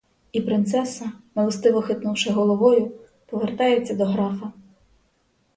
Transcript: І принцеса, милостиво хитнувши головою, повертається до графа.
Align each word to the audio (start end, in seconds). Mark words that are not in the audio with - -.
І 0.31 0.41
принцеса, 0.41 1.11
милостиво 1.35 1.81
хитнувши 1.81 2.31
головою, 2.31 2.91
повертається 3.27 3.95
до 3.95 4.05
графа. 4.05 4.51